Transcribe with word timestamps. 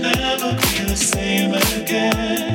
Never 0.00 0.52
be 0.52 0.84
the 0.84 0.96
same 0.96 1.52
again. 1.52 2.49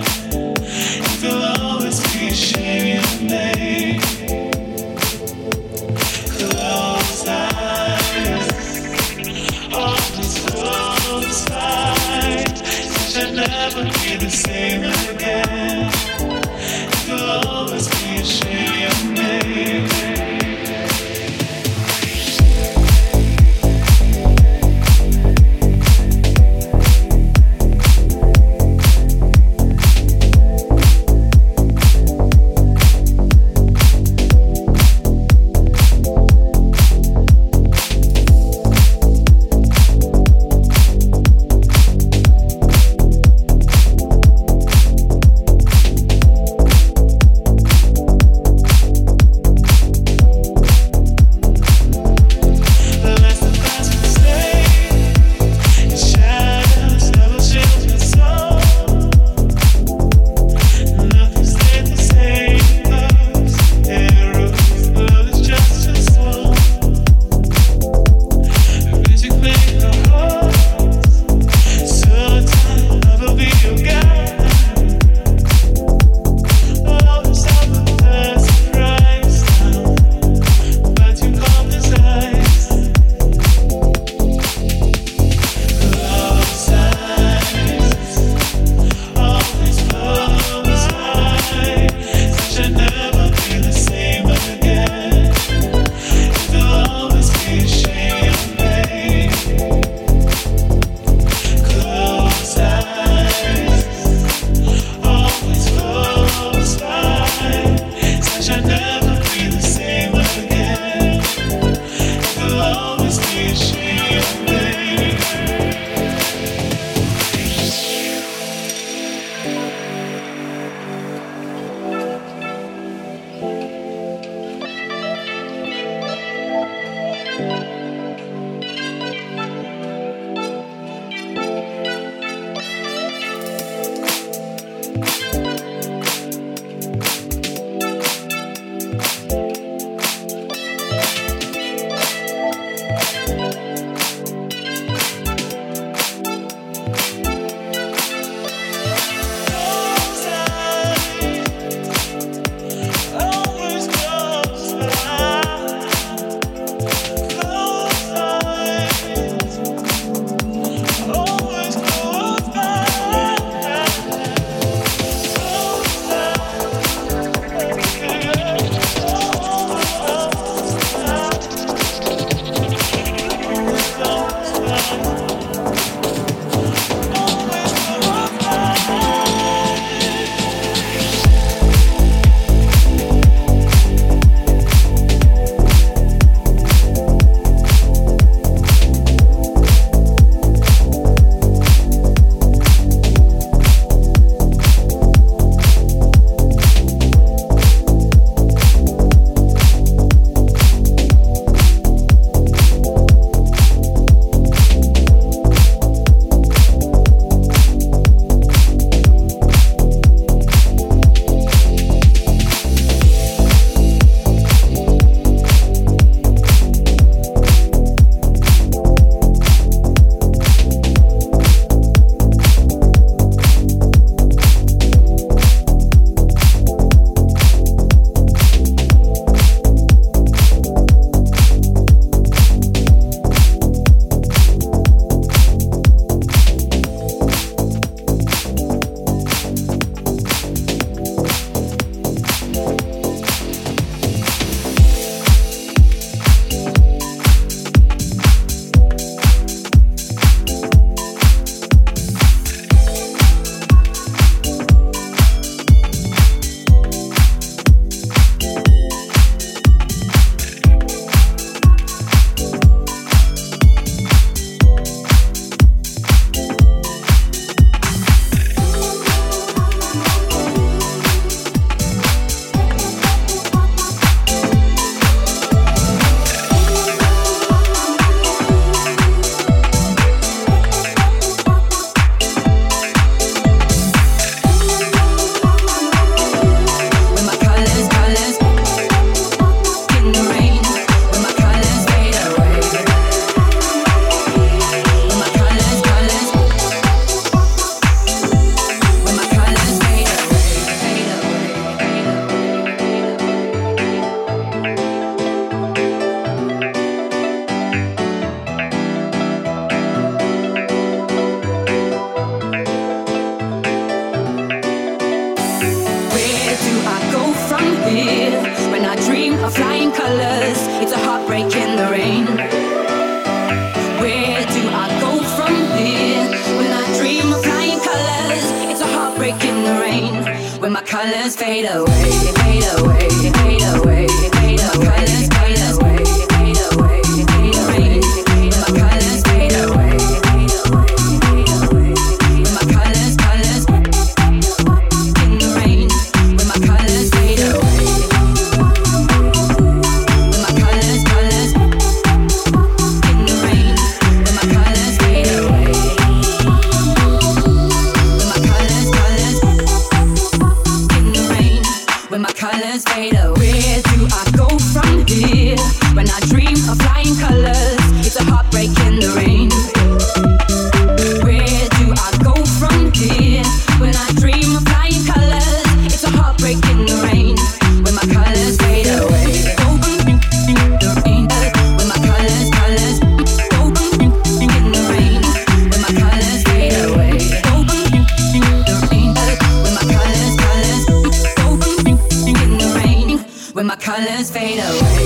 Fade 394.32 394.60
away. 394.60 395.05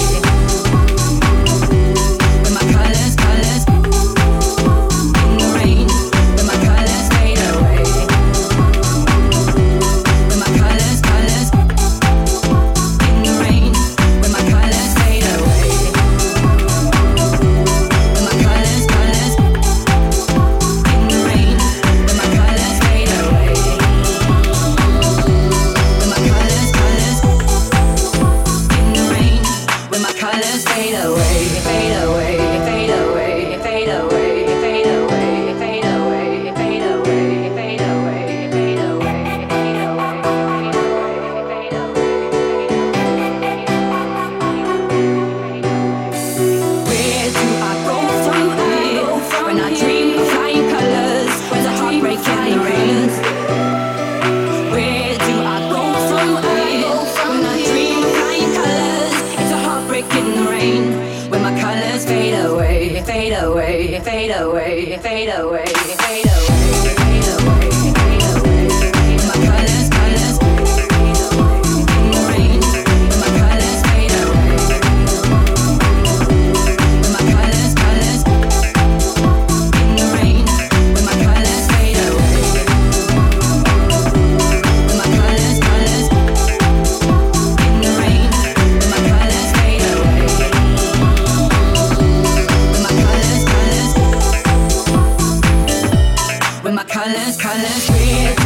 on 97.59 97.97
the. 97.97 98.38